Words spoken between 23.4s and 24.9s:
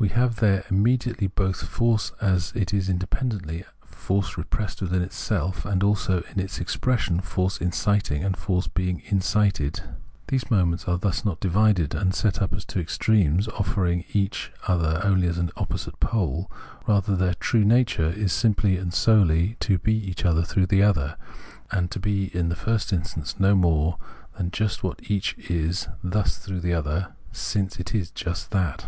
more than just